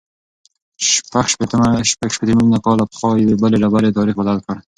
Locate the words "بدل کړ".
4.19-4.55